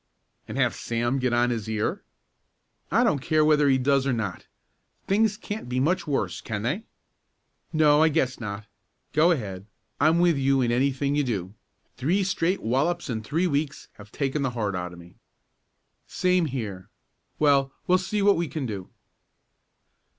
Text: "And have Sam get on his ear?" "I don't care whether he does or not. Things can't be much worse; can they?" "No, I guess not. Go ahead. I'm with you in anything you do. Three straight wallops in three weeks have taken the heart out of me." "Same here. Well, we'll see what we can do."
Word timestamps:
"And 0.47 0.57
have 0.57 0.73
Sam 0.73 1.19
get 1.19 1.31
on 1.31 1.51
his 1.51 1.69
ear?" 1.69 2.01
"I 2.89 3.03
don't 3.03 3.19
care 3.19 3.45
whether 3.45 3.69
he 3.69 3.77
does 3.77 4.07
or 4.07 4.13
not. 4.13 4.47
Things 5.05 5.37
can't 5.37 5.69
be 5.69 5.79
much 5.79 6.07
worse; 6.07 6.41
can 6.41 6.63
they?" 6.63 6.85
"No, 7.71 8.01
I 8.01 8.09
guess 8.09 8.39
not. 8.39 8.65
Go 9.13 9.29
ahead. 9.29 9.67
I'm 9.99 10.17
with 10.17 10.37
you 10.39 10.59
in 10.61 10.71
anything 10.71 11.13
you 11.13 11.23
do. 11.23 11.53
Three 11.97 12.23
straight 12.23 12.63
wallops 12.63 13.11
in 13.11 13.21
three 13.21 13.45
weeks 13.45 13.89
have 13.97 14.11
taken 14.11 14.41
the 14.41 14.49
heart 14.57 14.73
out 14.75 14.91
of 14.91 14.97
me." 14.97 15.17
"Same 16.07 16.45
here. 16.45 16.89
Well, 17.37 17.71
we'll 17.85 17.99
see 17.99 18.23
what 18.23 18.37
we 18.37 18.47
can 18.47 18.65
do." 18.65 18.89